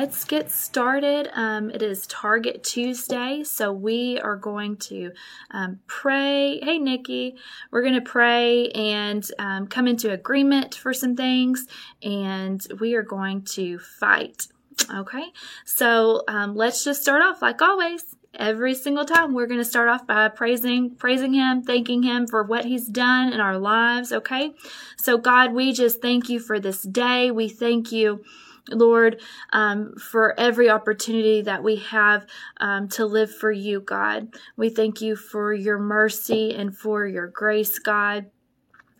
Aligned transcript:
let's 0.00 0.24
get 0.24 0.50
started. 0.50 1.28
Um, 1.34 1.68
it 1.68 1.82
is 1.82 2.06
Target 2.06 2.64
Tuesday, 2.64 3.44
so 3.44 3.70
we 3.70 4.18
are 4.18 4.34
going 4.34 4.78
to 4.88 5.12
um, 5.50 5.80
pray. 5.86 6.58
Hey, 6.62 6.78
Nikki, 6.78 7.36
we're 7.70 7.82
going 7.82 7.92
to 7.92 8.00
pray 8.00 8.68
and 8.70 9.22
um, 9.38 9.66
come 9.66 9.86
into 9.86 10.10
agreement 10.10 10.74
for 10.74 10.94
some 10.94 11.16
things, 11.16 11.66
and 12.02 12.66
we 12.80 12.94
are 12.94 13.02
going 13.02 13.42
to 13.56 13.78
fight. 13.78 14.46
Okay, 14.90 15.24
so 15.66 16.22
um, 16.28 16.56
let's 16.56 16.82
just 16.82 17.02
start 17.02 17.20
off 17.20 17.42
like 17.42 17.60
always 17.60 18.02
every 18.32 18.74
single 18.74 19.04
time 19.04 19.34
we're 19.34 19.46
going 19.46 19.60
to 19.60 19.64
start 19.66 19.88
off 19.88 20.06
by 20.06 20.28
praising 20.28 20.94
praising 20.94 21.34
him 21.34 21.64
thanking 21.64 22.04
him 22.04 22.28
for 22.28 22.44
what 22.44 22.64
he's 22.64 22.86
done 22.86 23.32
in 23.32 23.40
our 23.40 23.58
lives 23.58 24.12
okay 24.12 24.52
so 24.96 25.18
god 25.18 25.52
we 25.52 25.72
just 25.72 26.00
thank 26.00 26.28
you 26.28 26.38
for 26.38 26.60
this 26.60 26.82
day 26.82 27.32
we 27.32 27.48
thank 27.48 27.90
you 27.90 28.22
Lord, 28.68 29.20
um, 29.52 29.94
for 29.96 30.38
every 30.38 30.68
opportunity 30.70 31.42
that 31.42 31.62
we 31.62 31.76
have 31.76 32.26
um, 32.58 32.88
to 32.90 33.06
live 33.06 33.34
for 33.34 33.50
you, 33.50 33.80
God. 33.80 34.28
We 34.56 34.70
thank 34.70 35.00
you 35.00 35.16
for 35.16 35.52
your 35.52 35.78
mercy 35.78 36.54
and 36.54 36.76
for 36.76 37.06
your 37.06 37.28
grace, 37.28 37.78
God. 37.78 38.26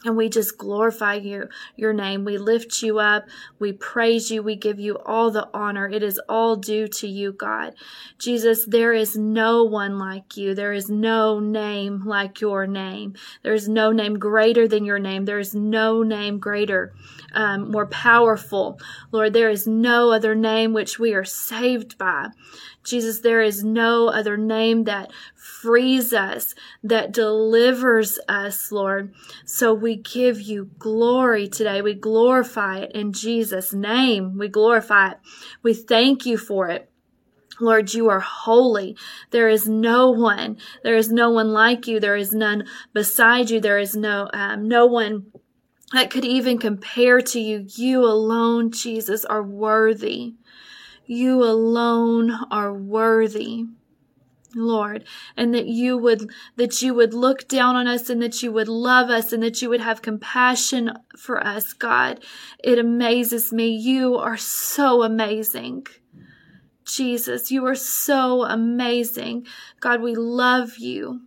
And 0.02 0.16
we 0.16 0.30
just 0.30 0.56
glorify 0.56 1.14
you, 1.14 1.48
your 1.76 1.92
name. 1.92 2.24
We 2.24 2.38
lift 2.38 2.82
you 2.82 2.98
up. 2.98 3.26
We 3.58 3.72
praise 3.72 4.30
you. 4.30 4.42
We 4.42 4.56
give 4.56 4.80
you 4.80 4.96
all 5.04 5.30
the 5.30 5.48
honor. 5.52 5.90
It 5.90 6.02
is 6.02 6.18
all 6.26 6.56
due 6.56 6.88
to 6.88 7.06
you, 7.06 7.32
God. 7.32 7.74
Jesus, 8.18 8.64
there 8.64 8.94
is 8.94 9.14
no 9.14 9.62
one 9.62 9.98
like 9.98 10.38
you. 10.38 10.54
There 10.54 10.72
is 10.72 10.88
no 10.88 11.38
name 11.38 12.06
like 12.06 12.40
your 12.40 12.66
name. 12.66 13.14
There 13.42 13.52
is 13.52 13.68
no 13.68 13.92
name 13.92 14.18
greater 14.18 14.66
than 14.66 14.86
your 14.86 14.98
name. 14.98 15.26
There 15.26 15.38
is 15.38 15.54
no 15.54 16.02
name 16.02 16.38
greater, 16.38 16.94
um, 17.34 17.70
more 17.70 17.86
powerful. 17.86 18.80
Lord, 19.12 19.34
there 19.34 19.50
is 19.50 19.66
no 19.66 20.12
other 20.12 20.34
name 20.34 20.72
which 20.72 20.98
we 20.98 21.12
are 21.12 21.24
saved 21.24 21.98
by. 21.98 22.28
Jesus, 22.82 23.20
there 23.20 23.42
is 23.42 23.62
no 23.62 24.08
other 24.08 24.36
name 24.36 24.84
that 24.84 25.12
frees 25.34 26.12
us, 26.12 26.54
that 26.82 27.12
delivers 27.12 28.18
us, 28.28 28.72
Lord. 28.72 29.14
So 29.44 29.74
we 29.74 29.96
give 29.96 30.40
you 30.40 30.70
glory 30.78 31.48
today. 31.48 31.82
We 31.82 31.94
glorify 31.94 32.78
it 32.78 32.92
in 32.92 33.12
Jesus' 33.12 33.72
name. 33.72 34.38
We 34.38 34.48
glorify 34.48 35.12
it. 35.12 35.18
We 35.62 35.74
thank 35.74 36.24
you 36.24 36.38
for 36.38 36.68
it. 36.68 36.90
Lord, 37.60 37.92
you 37.92 38.08
are 38.08 38.20
holy. 38.20 38.96
There 39.30 39.48
is 39.48 39.68
no 39.68 40.10
one. 40.10 40.56
There 40.82 40.96
is 40.96 41.12
no 41.12 41.30
one 41.30 41.52
like 41.52 41.86
you. 41.86 42.00
There 42.00 42.16
is 42.16 42.32
none 42.32 42.64
beside 42.94 43.50
you. 43.50 43.60
There 43.60 43.78
is 43.78 43.94
no, 43.94 44.30
um, 44.32 44.66
no 44.66 44.86
one 44.86 45.26
that 45.92 46.10
could 46.10 46.24
even 46.24 46.58
compare 46.58 47.20
to 47.20 47.40
you. 47.40 47.66
You 47.68 48.04
alone, 48.04 48.70
Jesus, 48.70 49.24
are 49.24 49.42
worthy. 49.42 50.34
You 51.12 51.42
alone 51.42 52.30
are 52.52 52.72
worthy. 52.72 53.64
Lord, 54.54 55.04
and 55.36 55.52
that 55.54 55.66
you 55.66 55.98
would, 55.98 56.30
that 56.54 56.82
you 56.82 56.94
would 56.94 57.14
look 57.14 57.48
down 57.48 57.74
on 57.74 57.88
us 57.88 58.08
and 58.10 58.22
that 58.22 58.44
you 58.44 58.52
would 58.52 58.68
love 58.68 59.10
us 59.10 59.32
and 59.32 59.42
that 59.42 59.60
you 59.60 59.68
would 59.70 59.80
have 59.80 60.02
compassion 60.02 60.92
for 61.16 61.44
us, 61.44 61.72
God. 61.72 62.24
It 62.62 62.78
amazes 62.78 63.52
me. 63.52 63.68
You 63.68 64.16
are 64.18 64.36
so 64.36 65.02
amazing. 65.02 65.86
Jesus, 66.84 67.50
you 67.50 67.66
are 67.66 67.74
so 67.74 68.44
amazing. 68.44 69.48
God, 69.80 70.02
we 70.02 70.14
love 70.14 70.78
you. 70.78 71.22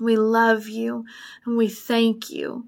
We 0.00 0.16
love 0.16 0.68
you 0.68 1.04
and 1.44 1.56
we 1.56 1.68
thank 1.68 2.30
you. 2.30 2.66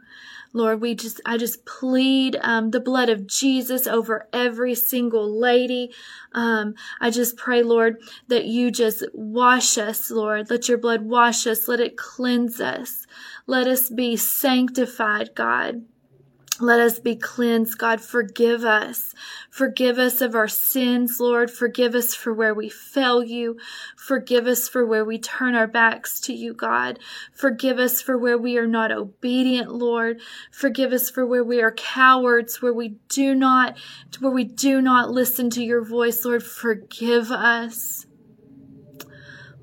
Lord, 0.55 0.83
we 0.83 0.95
just, 0.95 1.21
I 1.25 1.39
just 1.39 1.65
plead 1.65 2.37
um, 2.43 2.73
the 2.73 2.81
blood 2.81 3.09
of 3.09 3.27
Jesus 3.27 3.87
over 3.87 4.29
every 4.33 4.75
single 4.75 5.41
lady. 5.41 5.93
Um, 6.33 6.75
I 7.01 7.11
just 7.11 7.37
pray, 7.37 7.63
Lord, 7.63 7.97
that 8.29 8.45
you 8.45 8.71
just 8.71 9.03
wash 9.15 9.79
us, 9.79 10.11
Lord. 10.11 10.51
Let 10.51 10.69
your 10.69 10.77
blood 10.77 11.03
wash 11.03 11.47
us. 11.47 11.69
Let 11.69 11.81
it 11.81 11.97
cleanse 11.97 12.61
us. 12.61 13.07
Let 13.47 13.67
us 13.67 13.89
be 13.89 14.17
sanctified, 14.17 15.31
God. 15.35 15.87
Let 16.63 16.79
us 16.79 17.01
be 17.01 17.17
cleansed. 17.17 17.77
God, 17.77 18.01
forgive 18.01 18.65
us. 18.65 19.15
Forgive 19.51 19.99
us 19.99 20.21
of 20.21 20.37
our 20.37 20.47
sins, 20.47 21.19
Lord. 21.19 21.51
Forgive 21.51 21.97
us 21.97 22.15
for 22.15 22.33
where 22.33 22.55
we 22.55 22.69
fail 22.69 23.25
you. 23.25 23.57
Forgive 23.97 24.47
us 24.47 24.69
for 24.69 24.87
where 24.87 25.05
we 25.05 25.19
turn 25.19 25.57
our 25.57 25.67
backs 25.67 26.21
to 26.21 26.33
you, 26.33 26.55
God. 26.55 27.01
Forgive 27.33 27.81
us 27.81 28.01
for 28.01 28.17
where 28.17 28.39
we 28.39 28.59
are 28.59 28.69
not 28.69 28.93
obedient, 28.93 29.73
Lord. 29.73 30.21
Forgive 30.53 30.93
us 30.93 31.11
for 31.11 31.27
where 31.27 31.43
we 31.43 31.61
are 31.61 31.73
cowards, 31.73 32.63
where 32.63 32.73
we 32.73 32.91
do 33.09 33.35
not, 33.35 33.77
where 34.21 34.31
we 34.31 34.45
do 34.45 34.81
not 34.81 35.11
listen 35.11 35.51
to 35.51 35.65
your 35.65 35.85
voice, 35.85 36.25
Lord. 36.25 36.45
Forgive 36.45 37.33
us. 37.33 38.07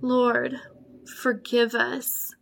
Lord, 0.01 0.59
forgive 1.05 1.73
us. 1.75 2.35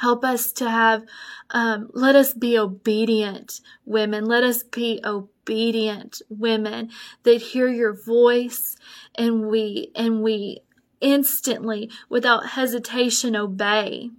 Help 0.00 0.24
us 0.24 0.52
to 0.52 0.70
have, 0.70 1.04
um, 1.50 1.90
let 1.92 2.14
us 2.14 2.32
be 2.32 2.56
obedient 2.56 3.60
women. 3.84 4.24
Let 4.24 4.44
us 4.44 4.62
be 4.62 5.00
obedient 5.04 6.22
women 6.28 6.90
that 7.24 7.42
hear 7.42 7.68
your 7.68 7.92
voice 7.92 8.76
and 9.16 9.48
we, 9.48 9.90
and 9.96 10.22
we 10.22 10.60
instantly, 11.00 11.90
without 12.08 12.50
hesitation, 12.50 13.34
obey. 13.34 14.10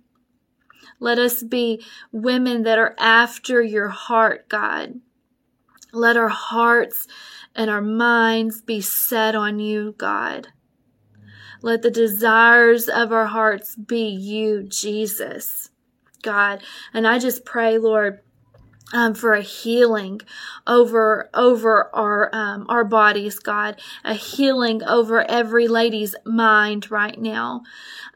Let 1.00 1.18
us 1.18 1.44
be 1.44 1.82
women 2.12 2.64
that 2.64 2.78
are 2.78 2.96
after 3.00 3.62
your 3.62 3.88
heart, 3.88 4.50
God. 4.50 5.00
Let 5.94 6.18
our 6.18 6.28
hearts 6.28 7.08
and 7.56 7.70
our 7.70 7.82
minds 7.82 8.62
be 8.62 8.82
set 8.82 9.34
on 9.34 9.60
you, 9.60 9.96
God. 9.98 10.50
Let 11.62 11.82
the 11.82 11.92
desires 11.92 12.88
of 12.88 13.12
our 13.12 13.26
hearts 13.26 13.76
be 13.76 14.08
you, 14.08 14.64
Jesus, 14.64 15.69
God. 16.22 16.64
And 16.94 17.08
I 17.08 17.20
just 17.20 17.46
pray, 17.46 17.78
Lord, 17.78 18.22
um, 18.94 19.14
for 19.14 19.34
a 19.34 19.42
healing 19.42 20.22
over 20.66 21.30
over 21.34 21.94
our 21.96 22.30
um, 22.34 22.66
our 22.70 22.84
bodies, 22.84 23.40
God, 23.40 23.80
a 24.04 24.14
healing 24.14 24.84
over 24.84 25.30
every 25.30 25.68
lady's 25.68 26.16
mind 26.26 26.90
right 26.92 27.20
now, 27.20 27.64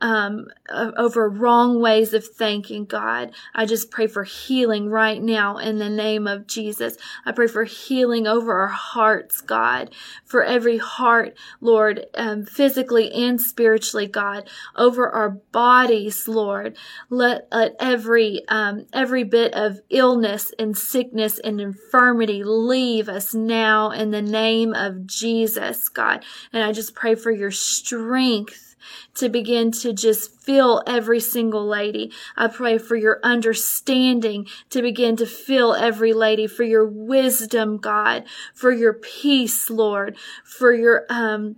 um, 0.02 0.48
over 0.70 1.30
wrong 1.30 1.80
ways 1.80 2.14
of 2.14 2.26
thinking, 2.26 2.86
God. 2.86 3.32
I 3.54 3.66
just 3.66 3.92
pray 3.92 4.08
for 4.08 4.24
healing 4.24 4.90
right 4.90 5.22
now 5.22 5.58
in 5.58 5.78
the 5.78 5.90
name 5.90 6.28
of 6.28 6.48
Jesus. 6.48 6.98
I 7.26 7.32
pray 7.32 7.48
for 7.48 7.64
healing 7.64 8.28
over 8.28 8.60
our 8.62 8.68
hearts, 8.68 9.42
God, 9.42 9.94
for 10.26 10.44
every 10.44 10.78
heart, 10.78 11.38
Lord, 11.62 12.06
um, 12.16 12.46
physically 12.46 13.12
and 13.12 13.40
spiritually, 13.40 14.08
God, 14.08 14.50
over 14.76 15.10
our 15.10 15.30
bodies, 15.30 16.28
Lord. 16.28 16.78
Let, 17.10 17.48
let 17.52 17.76
every 17.80 18.42
um, 18.48 18.86
every 18.94 19.24
bit 19.24 19.54
of 19.54 19.82
illness 19.90 20.52
and 20.64 20.76
sickness 20.76 21.38
and 21.38 21.62
infirmity 21.62 22.44
leave 22.44 23.08
us 23.08 23.36
now 23.36 23.92
in 23.92 24.10
the 24.10 24.22
name 24.22 24.74
of 24.74 25.06
Jesus, 25.06 25.90
God. 25.90 26.24
And 26.52 26.64
I 26.64 26.72
just 26.72 26.96
pray 26.96 27.14
for 27.14 27.30
your 27.30 27.52
strength 27.52 28.76
to 29.16 29.30
begin 29.30 29.72
to 29.72 29.94
just 29.94 30.42
fill 30.42 30.84
every 30.88 31.20
single 31.20 31.66
lady. 31.66 32.12
I 32.36 32.48
pray 32.48 32.78
for 32.78 32.96
your 32.96 33.20
understanding 33.24 34.48
to 34.72 34.82
begin 34.82 35.16
to 35.18 35.26
fill 35.26 35.76
every 35.76 36.14
lady, 36.14 36.48
for 36.48 36.64
your 36.64 36.86
wisdom, 36.86 37.78
God, 37.78 38.24
for 38.54 38.72
your 38.72 38.94
peace, 38.94 39.70
Lord, 39.70 40.18
for 40.44 40.74
your, 40.74 41.06
um, 41.10 41.58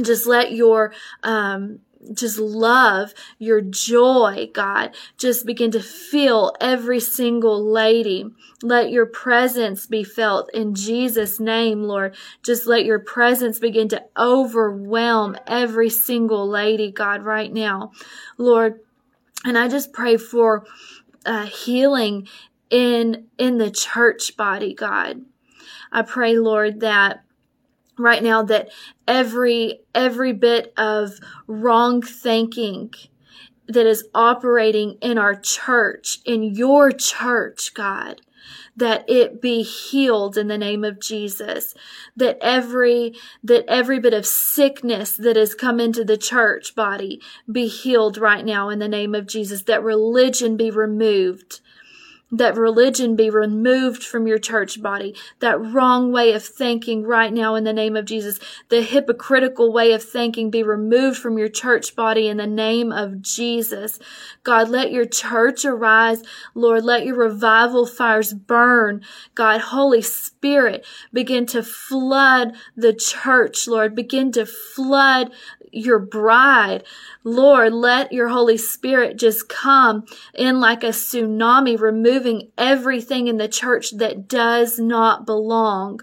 just 0.00 0.26
let 0.26 0.52
your, 0.52 0.92
um, 1.22 1.80
just 2.12 2.38
love, 2.38 3.14
your 3.38 3.60
joy, 3.60 4.50
God. 4.52 4.94
Just 5.16 5.46
begin 5.46 5.70
to 5.72 5.80
feel 5.80 6.54
every 6.60 7.00
single 7.00 7.64
lady. 7.64 8.26
Let 8.62 8.90
your 8.90 9.06
presence 9.06 9.86
be 9.86 10.04
felt 10.04 10.50
in 10.52 10.74
Jesus' 10.74 11.40
name, 11.40 11.84
Lord. 11.84 12.16
Just 12.42 12.66
let 12.66 12.84
your 12.84 12.98
presence 12.98 13.58
begin 13.58 13.88
to 13.88 14.04
overwhelm 14.16 15.36
every 15.46 15.90
single 15.90 16.48
lady, 16.48 16.90
God, 16.90 17.22
right 17.22 17.52
now, 17.52 17.92
Lord. 18.38 18.80
And 19.44 19.58
I 19.58 19.68
just 19.68 19.92
pray 19.92 20.16
for 20.16 20.64
uh, 21.26 21.46
healing 21.46 22.28
in 22.70 23.26
in 23.38 23.58
the 23.58 23.70
church 23.70 24.36
body, 24.36 24.74
God. 24.74 25.22
I 25.92 26.02
pray, 26.02 26.36
Lord, 26.38 26.80
that 26.80 27.23
right 27.98 28.22
now 28.22 28.42
that 28.42 28.68
every 29.06 29.80
every 29.94 30.32
bit 30.32 30.72
of 30.76 31.18
wrong 31.46 32.02
thinking 32.02 32.92
that 33.66 33.86
is 33.86 34.08
operating 34.14 34.98
in 35.00 35.18
our 35.18 35.34
church 35.34 36.18
in 36.24 36.42
your 36.42 36.90
church 36.90 37.72
god 37.74 38.20
that 38.76 39.08
it 39.08 39.40
be 39.40 39.62
healed 39.62 40.36
in 40.36 40.48
the 40.48 40.58
name 40.58 40.84
of 40.84 41.00
Jesus. 41.00 41.74
That 42.16 42.38
every 42.40 43.14
that 43.42 43.64
every 43.68 44.00
bit 44.00 44.14
of 44.14 44.26
sickness 44.26 45.16
that 45.16 45.36
has 45.36 45.54
come 45.54 45.80
into 45.80 46.04
the 46.04 46.16
church 46.16 46.74
body 46.74 47.20
be 47.50 47.68
healed 47.68 48.18
right 48.18 48.44
now 48.44 48.68
in 48.68 48.78
the 48.78 48.88
name 48.88 49.14
of 49.14 49.26
Jesus. 49.26 49.62
That 49.62 49.82
religion 49.82 50.56
be 50.56 50.70
removed 50.70 51.60
that 52.38 52.56
religion 52.56 53.14
be 53.16 53.30
removed 53.30 54.02
from 54.02 54.26
your 54.26 54.38
church 54.38 54.82
body, 54.82 55.14
that 55.40 55.60
wrong 55.60 56.12
way 56.12 56.32
of 56.32 56.44
thinking 56.44 57.04
right 57.04 57.32
now 57.32 57.54
in 57.54 57.64
the 57.64 57.72
name 57.72 57.96
of 57.96 58.04
Jesus, 58.04 58.38
the 58.68 58.82
hypocritical 58.82 59.72
way 59.72 59.92
of 59.92 60.02
thinking 60.02 60.50
be 60.50 60.62
removed 60.62 61.18
from 61.18 61.38
your 61.38 61.48
church 61.48 61.94
body 61.94 62.28
in 62.28 62.36
the 62.38 62.46
name 62.46 62.90
of 62.90 63.22
Jesus. 63.22 63.98
God, 64.42 64.68
let 64.68 64.90
your 64.90 65.06
church 65.06 65.64
arise. 65.64 66.22
Lord, 66.54 66.84
let 66.84 67.04
your 67.06 67.16
revival 67.16 67.86
fires 67.86 68.32
burn. 68.32 69.02
God, 69.34 69.60
Holy 69.60 70.02
Spirit, 70.02 70.84
begin 71.12 71.46
to 71.46 71.62
flood 71.62 72.54
the 72.76 72.92
church, 72.92 73.68
Lord, 73.68 73.94
begin 73.94 74.32
to 74.32 74.44
flood 74.44 75.30
your 75.74 75.98
bride. 75.98 76.84
Lord, 77.24 77.72
let 77.72 78.12
your 78.12 78.28
Holy 78.28 78.56
Spirit 78.56 79.16
just 79.16 79.48
come 79.48 80.04
in 80.34 80.60
like 80.60 80.82
a 80.84 80.88
tsunami, 80.88 81.78
removing 81.78 82.50
everything 82.56 83.28
in 83.28 83.38
the 83.38 83.48
church 83.48 83.92
that 83.92 84.28
does 84.28 84.78
not 84.78 85.26
belong 85.26 86.00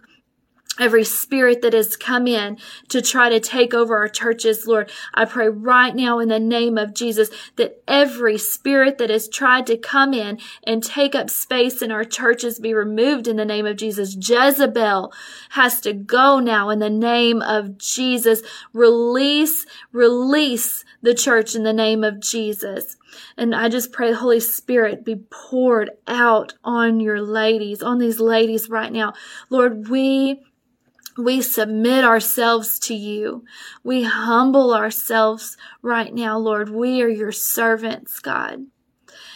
every 0.81 1.03
spirit 1.03 1.61
that 1.61 1.73
has 1.73 1.95
come 1.95 2.25
in 2.25 2.57
to 2.89 3.01
try 3.01 3.29
to 3.29 3.39
take 3.39 3.73
over 3.73 3.97
our 3.97 4.09
churches, 4.09 4.65
Lord. 4.65 4.91
I 5.13 5.25
pray 5.25 5.47
right 5.47 5.95
now 5.95 6.17
in 6.17 6.29
the 6.29 6.39
name 6.39 6.77
of 6.77 6.95
Jesus 6.95 7.29
that 7.55 7.83
every 7.87 8.37
spirit 8.39 8.97
that 8.97 9.11
has 9.11 9.29
tried 9.29 9.67
to 9.67 9.77
come 9.77 10.13
in 10.13 10.39
and 10.65 10.83
take 10.83 11.13
up 11.13 11.29
space 11.29 11.83
in 11.83 11.91
our 11.91 12.03
churches 12.03 12.59
be 12.59 12.73
removed 12.73 13.27
in 13.27 13.35
the 13.35 13.45
name 13.45 13.67
of 13.67 13.77
Jesus. 13.77 14.15
Jezebel 14.15 15.13
has 15.51 15.79
to 15.81 15.93
go 15.93 16.39
now 16.39 16.69
in 16.69 16.79
the 16.79 16.89
name 16.89 17.43
of 17.43 17.77
Jesus. 17.77 18.41
Release, 18.73 19.67
release 19.91 20.83
the 21.03 21.13
church 21.13 21.53
in 21.53 21.63
the 21.63 21.73
name 21.73 22.03
of 22.03 22.19
Jesus. 22.19 22.97
And 23.37 23.53
I 23.53 23.69
just 23.69 23.91
pray 23.91 24.11
the 24.11 24.17
Holy 24.17 24.39
Spirit 24.39 25.05
be 25.05 25.17
poured 25.29 25.91
out 26.07 26.53
on 26.63 26.99
your 26.99 27.21
ladies, 27.21 27.83
on 27.83 27.99
these 27.99 28.19
ladies 28.19 28.69
right 28.69 28.91
now. 28.91 29.13
Lord, 29.49 29.89
we 29.89 30.41
we 31.17 31.41
submit 31.41 32.03
ourselves 32.03 32.79
to 32.79 32.93
you. 32.93 33.43
We 33.83 34.03
humble 34.03 34.73
ourselves 34.73 35.57
right 35.81 36.13
now, 36.13 36.37
Lord. 36.37 36.69
We 36.69 37.01
are 37.01 37.09
your 37.09 37.31
servants, 37.31 38.19
God. 38.19 38.65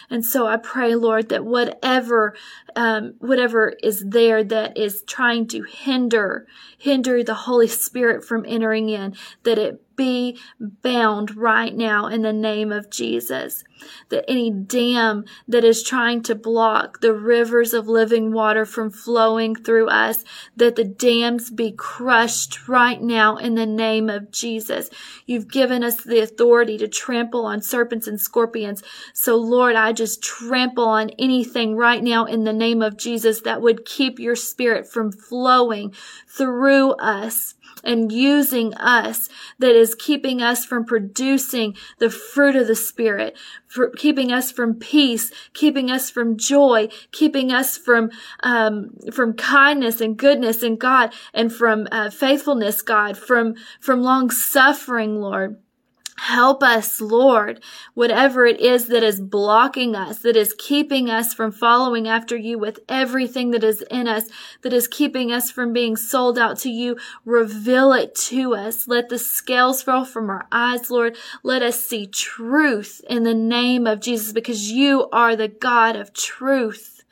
And 0.08 0.24
so 0.24 0.46
I 0.46 0.56
pray, 0.56 0.94
Lord, 0.94 1.28
that 1.30 1.44
whatever, 1.44 2.34
um, 2.76 3.14
whatever 3.18 3.74
is 3.82 4.04
there 4.06 4.44
that 4.44 4.76
is 4.76 5.02
trying 5.06 5.48
to 5.48 5.62
hinder, 5.62 6.46
hinder 6.78 7.24
the 7.24 7.34
Holy 7.34 7.68
Spirit 7.68 8.22
from 8.22 8.44
entering 8.46 8.90
in, 8.90 9.16
that 9.44 9.58
it 9.58 9.82
be 9.96 10.38
bound 10.60 11.36
right 11.36 11.74
now 11.74 12.06
in 12.06 12.22
the 12.22 12.32
name 12.32 12.70
of 12.70 12.90
Jesus. 12.90 13.64
That 14.08 14.24
any 14.28 14.50
dam 14.50 15.24
that 15.48 15.64
is 15.64 15.82
trying 15.82 16.22
to 16.24 16.34
block 16.34 17.00
the 17.00 17.12
rivers 17.12 17.74
of 17.74 17.88
living 17.88 18.32
water 18.32 18.64
from 18.64 18.90
flowing 18.90 19.54
through 19.54 19.88
us, 19.88 20.24
that 20.56 20.76
the 20.76 20.84
dams 20.84 21.50
be 21.50 21.72
crushed 21.72 22.68
right 22.68 23.00
now 23.00 23.36
in 23.36 23.54
the 23.54 23.66
name 23.66 24.08
of 24.08 24.30
Jesus. 24.30 24.88
You've 25.26 25.48
given 25.48 25.82
us 25.82 26.02
the 26.02 26.20
authority 26.20 26.78
to 26.78 26.88
trample 26.88 27.44
on 27.44 27.60
serpents 27.60 28.06
and 28.06 28.20
scorpions. 28.20 28.82
So 29.12 29.36
Lord, 29.36 29.76
I 29.76 29.92
just 29.92 30.22
trample 30.22 30.88
on 30.88 31.10
anything 31.18 31.76
right 31.76 32.02
now 32.02 32.24
in 32.24 32.44
the 32.44 32.52
name 32.52 32.65
of 32.74 32.96
Jesus 32.96 33.40
that 33.42 33.62
would 33.62 33.84
keep 33.84 34.18
your 34.18 34.36
spirit 34.36 34.86
from 34.86 35.12
flowing 35.12 35.92
through 36.28 36.92
us 36.92 37.54
and 37.84 38.10
using 38.10 38.74
us 38.74 39.28
that 39.58 39.74
is 39.74 39.94
keeping 39.94 40.42
us 40.42 40.64
from 40.64 40.84
producing 40.84 41.76
the 41.98 42.10
fruit 42.10 42.56
of 42.56 42.66
the 42.66 42.74
Spirit, 42.74 43.36
keeping 43.96 44.32
us 44.32 44.50
from 44.50 44.74
peace, 44.74 45.30
keeping 45.54 45.90
us 45.90 46.10
from 46.10 46.36
joy, 46.36 46.88
keeping 47.12 47.52
us 47.52 47.76
from, 47.76 48.10
um, 48.42 48.90
from 49.12 49.34
kindness 49.34 50.00
and 50.00 50.16
goodness 50.16 50.62
and 50.62 50.78
God 50.78 51.12
and 51.32 51.52
from 51.52 51.86
uh, 51.92 52.10
faithfulness, 52.10 52.82
God, 52.82 53.16
from, 53.16 53.54
from 53.80 54.02
long 54.02 54.30
suffering, 54.30 55.20
Lord. 55.20 55.58
Help 56.18 56.62
us, 56.62 56.98
Lord, 57.00 57.62
whatever 57.92 58.46
it 58.46 58.58
is 58.58 58.88
that 58.88 59.02
is 59.02 59.20
blocking 59.20 59.94
us, 59.94 60.20
that 60.20 60.34
is 60.34 60.54
keeping 60.58 61.10
us 61.10 61.34
from 61.34 61.52
following 61.52 62.08
after 62.08 62.36
you 62.36 62.58
with 62.58 62.80
everything 62.88 63.50
that 63.50 63.62
is 63.62 63.82
in 63.90 64.08
us, 64.08 64.24
that 64.62 64.72
is 64.72 64.88
keeping 64.88 65.30
us 65.30 65.50
from 65.50 65.74
being 65.74 65.94
sold 65.94 66.38
out 66.38 66.58
to 66.60 66.70
you. 66.70 66.96
Reveal 67.26 67.92
it 67.92 68.14
to 68.14 68.54
us. 68.54 68.88
Let 68.88 69.10
the 69.10 69.18
scales 69.18 69.82
fall 69.82 70.06
from 70.06 70.30
our 70.30 70.46
eyes, 70.50 70.90
Lord. 70.90 71.16
Let 71.42 71.62
us 71.62 71.84
see 71.84 72.06
truth 72.06 73.02
in 73.10 73.24
the 73.24 73.34
name 73.34 73.86
of 73.86 74.00
Jesus 74.00 74.32
because 74.32 74.72
you 74.72 75.10
are 75.12 75.36
the 75.36 75.48
God 75.48 75.96
of 75.96 76.14
truth. 76.14 77.04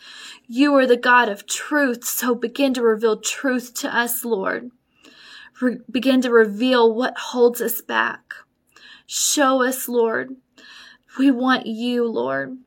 You 0.46 0.74
are 0.76 0.86
the 0.86 0.96
God 0.96 1.28
of 1.28 1.46
truth. 1.46 2.04
So 2.04 2.34
begin 2.34 2.72
to 2.74 2.82
reveal 2.82 3.18
truth 3.18 3.74
to 3.74 3.94
us, 3.94 4.24
Lord. 4.24 4.70
Re- 5.60 5.78
begin 5.90 6.22
to 6.22 6.30
reveal 6.30 6.92
what 6.92 7.16
holds 7.16 7.60
us 7.60 7.82
back. 7.82 8.34
Show 9.06 9.62
us, 9.62 9.88
Lord. 9.88 10.36
We 11.18 11.30
want 11.30 11.66
you, 11.66 12.06
Lord. 12.06 12.58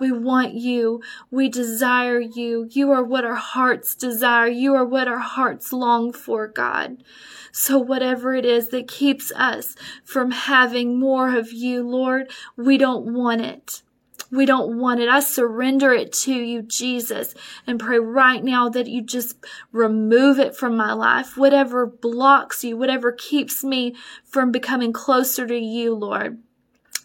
We 0.00 0.12
want 0.12 0.54
you. 0.54 1.02
We 1.30 1.48
desire 1.48 2.20
you. 2.20 2.68
You 2.70 2.90
are 2.92 3.02
what 3.02 3.24
our 3.24 3.34
hearts 3.34 3.94
desire. 3.94 4.46
You 4.46 4.74
are 4.74 4.84
what 4.84 5.08
our 5.08 5.18
hearts 5.18 5.72
long 5.72 6.12
for, 6.12 6.46
God. 6.46 7.02
So 7.50 7.78
whatever 7.78 8.34
it 8.34 8.44
is 8.44 8.68
that 8.68 8.86
keeps 8.86 9.32
us 9.32 9.74
from 10.04 10.30
having 10.30 11.00
more 11.00 11.36
of 11.36 11.52
you, 11.52 11.82
Lord, 11.82 12.30
we 12.56 12.78
don't 12.78 13.12
want 13.12 13.40
it. 13.40 13.82
We 14.30 14.44
don't 14.44 14.78
want 14.78 15.00
it. 15.00 15.08
I 15.08 15.20
surrender 15.20 15.92
it 15.92 16.12
to 16.24 16.32
you, 16.32 16.60
Jesus, 16.62 17.34
and 17.66 17.80
pray 17.80 17.98
right 17.98 18.44
now 18.44 18.68
that 18.68 18.86
you 18.86 19.00
just 19.00 19.36
remove 19.72 20.38
it 20.38 20.54
from 20.54 20.76
my 20.76 20.92
life. 20.92 21.36
Whatever 21.36 21.86
blocks 21.86 22.62
you, 22.62 22.76
whatever 22.76 23.10
keeps 23.10 23.64
me 23.64 23.94
from 24.24 24.52
becoming 24.52 24.92
closer 24.92 25.46
to 25.46 25.58
you, 25.58 25.94
Lord. 25.94 26.42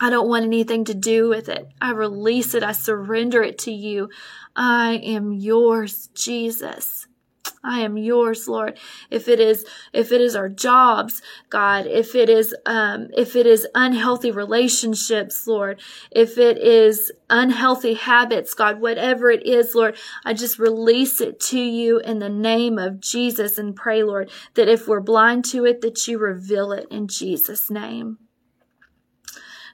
I 0.02 0.10
don't 0.10 0.28
want 0.28 0.44
anything 0.44 0.84
to 0.86 0.94
do 0.94 1.30
with 1.30 1.48
it. 1.48 1.70
I 1.80 1.92
release 1.92 2.54
it. 2.56 2.64
I 2.64 2.74
surrender 2.74 3.42
it 3.42 3.58
to 3.60 3.72
you. 3.72 4.10
I 4.54 5.00
am 5.04 5.32
yours, 5.32 6.10
Jesus. 6.14 7.08
I 7.66 7.80
am 7.80 7.98
yours, 7.98 8.50
Lord. 8.50 8.78
If 9.10 9.30
it 9.30 9.40
is, 9.40 9.66
if 9.94 10.12
it 10.12 10.20
is 10.20 10.36
our 10.36 10.50
jobs, 10.50 11.22
God, 11.50 11.86
if 11.88 12.14
it 12.14 12.30
is, 12.30 12.54
um, 12.66 13.08
if 13.16 13.38
it 13.38 13.46
is 13.46 13.66
unhealthy 13.74 14.32
relationships, 14.32 15.48
Lord, 15.48 15.82
if 16.12 16.38
it 16.38 16.58
is 16.58 17.12
unhealthy 17.30 17.94
habits, 17.94 18.54
God, 18.54 18.82
whatever 18.82 19.32
it 19.32 19.46
is, 19.46 19.74
Lord, 19.76 19.96
I 20.26 20.34
just 20.34 20.60
release 20.60 21.22
it 21.22 21.40
to 21.42 21.60
you 21.60 22.00
in 22.00 22.20
the 22.20 22.30
name 22.30 22.78
of 22.78 23.00
Jesus 23.00 23.58
and 23.58 23.74
pray, 23.74 24.04
Lord, 24.04 24.30
that 24.56 24.68
if 24.68 24.86
we're 24.86 25.00
blind 25.00 25.46
to 25.46 25.66
it, 25.66 25.80
that 25.82 26.06
you 26.06 26.20
reveal 26.20 26.74
it 26.74 26.88
in 26.92 27.08
Jesus' 27.08 27.72
name. 27.72 28.18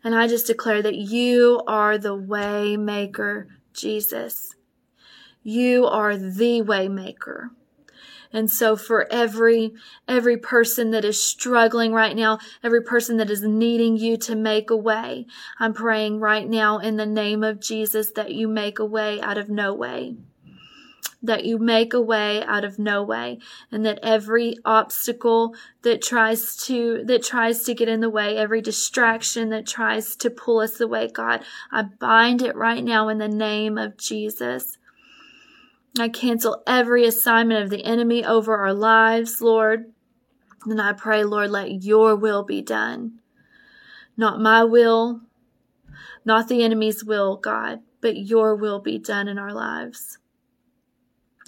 And 0.04 0.14
I 0.14 0.28
just 0.28 0.46
declare 0.46 0.84
that 0.84 0.96
you 0.96 1.62
are 1.68 1.98
the 1.98 2.16
way 2.16 2.78
maker, 2.78 3.48
Jesus. 3.74 4.56
You 5.42 5.88
are 5.88 6.16
the 6.16 6.62
way 6.62 6.88
maker. 6.88 7.52
And 8.32 8.50
so 8.50 8.76
for 8.76 9.12
every, 9.12 9.74
every 10.08 10.38
person 10.38 10.92
that 10.92 11.04
is 11.04 11.22
struggling 11.22 11.94
right 11.94 12.16
now, 12.16 12.40
every 12.64 12.82
person 12.84 13.18
that 13.18 13.30
is 13.30 13.42
needing 13.42 13.98
you 13.98 14.18
to 14.18 14.36
make 14.36 14.70
a 14.70 14.78
way, 14.78 15.26
I'm 15.60 15.74
praying 15.74 16.20
right 16.20 16.48
now 16.48 16.78
in 16.78 16.98
the 16.98 17.06
name 17.06 17.44
of 17.44 17.60
Jesus 17.60 18.12
that 18.12 18.34
you 18.34 18.48
make 18.48 18.78
a 18.78 18.86
way 18.86 19.20
out 19.22 19.38
of 19.38 19.50
no 19.50 19.74
way. 19.74 20.16
That 21.22 21.44
you 21.44 21.58
make 21.58 21.94
a 21.94 22.02
way 22.02 22.44
out 22.44 22.64
of 22.64 22.80
no 22.80 23.04
way. 23.04 23.40
And 23.72 23.86
that 23.86 24.00
every 24.04 24.56
obstacle 24.64 25.54
that 25.82 26.02
tries 26.02 26.56
to 26.66 27.04
that 27.06 27.24
tries 27.24 27.64
to 27.64 27.74
get 27.74 27.90
in 27.90 28.00
the 28.00 28.10
way 28.10 28.38
every 28.38 28.62
distraction 28.62 29.50
that 29.50 29.66
tries 29.66 30.16
to 30.18 30.30
pull 30.30 30.60
us 30.60 30.82
away 30.82 31.08
god 31.08 31.42
i 31.72 31.82
bind 31.82 32.42
it 32.42 32.56
right 32.56 32.84
now 32.84 33.08
in 33.08 33.18
the 33.18 33.30
name 33.30 33.78
of 33.78 33.96
jesus 33.96 34.78
I 35.98 36.10
cancel 36.10 36.62
every 36.68 37.06
assignment 37.06 37.64
of 37.64 37.70
the 37.70 37.84
enemy 37.84 38.24
over 38.24 38.56
our 38.58 38.74
lives, 38.74 39.42
Lord. 39.42 39.94
And 40.66 40.82
I 40.82 40.94
pray, 40.94 41.24
Lord, 41.24 41.52
let 41.52 41.84
your 41.84 42.16
will 42.16 42.44
be 42.44 42.62
done. 42.62 43.20
Not 44.18 44.42
my 44.42 44.64
will, 44.66 45.22
not 46.26 46.48
the 46.48 46.64
enemy's 46.64 47.04
will, 47.04 47.38
God, 47.38 47.80
but 48.02 48.18
your 48.18 48.56
will 48.56 48.80
be 48.80 49.00
done 49.00 49.28
in 49.28 49.40
our 49.40 49.54
lives. 49.54 50.18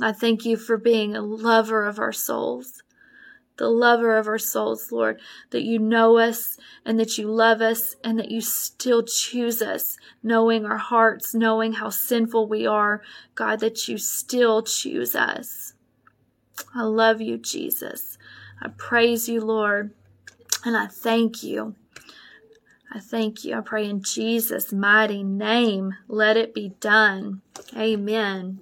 I 0.01 0.13
thank 0.13 0.45
you 0.45 0.57
for 0.57 0.77
being 0.77 1.15
a 1.15 1.21
lover 1.21 1.86
of 1.86 2.00
our 2.00 2.13
souls 2.13 2.81
the 3.62 3.70
lover 3.70 4.18
of 4.18 4.27
our 4.27 4.39
souls, 4.39 4.91
Lord, 4.91 5.22
that 5.51 5.62
you 5.62 5.77
know 5.77 6.18
us 6.18 6.58
and 6.84 7.00
that 7.00 7.20
you 7.20 7.27
love 7.27 7.62
us 7.62 7.96
and 8.03 8.18
that 8.18 8.32
you 8.32 8.41
still 8.41 9.03
choose 9.03 9.62
us, 9.62 9.98
knowing 10.24 10.65
our 10.65 10.80
hearts, 10.80 11.36
knowing 11.36 11.74
how 11.74 11.91
sinful 11.91 12.48
we 12.48 12.65
are, 12.65 13.03
God, 13.36 13.60
that 13.60 13.88
you 13.88 14.00
still 14.00 14.63
choose 14.63 15.15
us. 15.15 15.74
I 16.74 16.82
love 16.82 17.22
you, 17.22 17.38
Jesus. 17.38 18.18
I 18.60 18.70
praise 18.70 19.30
you, 19.30 19.41
Lord, 19.41 19.91
and 20.65 20.75
I 20.75 20.88
thank 20.88 21.44
you. 21.44 21.75
I 22.91 22.98
thank 23.00 23.46
you. 23.46 23.56
I 23.56 23.62
pray 23.62 23.88
in 23.88 24.01
Jesus' 24.01 24.74
mighty 24.74 25.22
name. 25.22 25.94
Let 26.08 26.36
it 26.36 26.56
be 26.56 26.70
done. 26.80 27.41
Amen. 27.77 28.60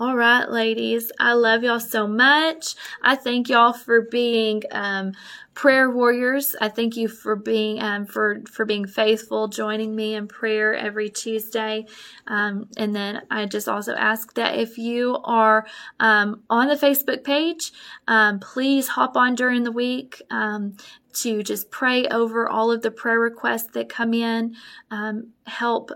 All 0.00 0.16
right, 0.16 0.50
ladies. 0.50 1.12
I 1.20 1.34
love 1.34 1.62
y'all 1.62 1.78
so 1.78 2.06
much. 2.06 2.74
I 3.02 3.16
thank 3.16 3.50
y'all 3.50 3.74
for 3.74 4.00
being 4.00 4.62
um, 4.70 5.12
prayer 5.52 5.90
warriors. 5.90 6.56
I 6.58 6.70
thank 6.70 6.96
you 6.96 7.06
for 7.06 7.36
being 7.36 7.82
um, 7.82 8.06
for 8.06 8.40
for 8.50 8.64
being 8.64 8.86
faithful, 8.86 9.48
joining 9.48 9.94
me 9.94 10.14
in 10.14 10.26
prayer 10.26 10.74
every 10.74 11.10
Tuesday. 11.10 11.84
Um, 12.26 12.68
and 12.78 12.96
then 12.96 13.20
I 13.30 13.44
just 13.44 13.68
also 13.68 13.94
ask 13.94 14.32
that 14.36 14.58
if 14.58 14.78
you 14.78 15.18
are 15.22 15.66
um, 15.98 16.44
on 16.48 16.68
the 16.68 16.76
Facebook 16.76 17.22
page, 17.22 17.70
um, 18.08 18.40
please 18.40 18.88
hop 18.88 19.18
on 19.18 19.34
during 19.34 19.64
the 19.64 19.72
week 19.72 20.22
um, 20.30 20.78
to 21.12 21.42
just 21.42 21.70
pray 21.70 22.06
over 22.06 22.48
all 22.48 22.70
of 22.70 22.82
the 22.82 22.90
prayer 22.90 23.20
requests 23.20 23.68
that 23.72 23.88
come 23.88 24.14
in. 24.14 24.54
Um, 24.90 25.32
help. 25.46 25.90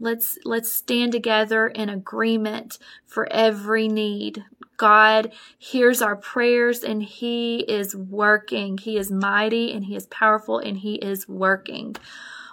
let's 0.00 0.38
let's 0.44 0.72
stand 0.72 1.12
together 1.12 1.68
in 1.68 1.88
agreement 1.88 2.78
for 3.06 3.30
every 3.32 3.88
need. 3.88 4.44
God 4.76 5.32
hears 5.58 6.00
our 6.00 6.16
prayers 6.16 6.82
and 6.82 7.02
He 7.02 7.60
is 7.60 7.94
working. 7.94 8.78
He 8.78 8.96
is 8.96 9.10
mighty 9.10 9.72
and 9.72 9.84
He 9.84 9.96
is 9.96 10.06
powerful 10.06 10.58
and 10.58 10.78
He 10.78 10.94
is 10.94 11.28
working. 11.28 11.96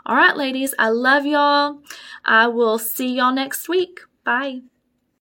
All 0.05 0.15
right, 0.15 0.36
ladies, 0.36 0.74
I 0.77 0.89
love 0.89 1.25
y'all. 1.25 1.81
I 2.24 2.48
will 2.48 2.77
see 2.77 3.15
y'all 3.15 3.34
next 3.34 3.69
week. 3.69 4.01
Bye. 4.24 4.62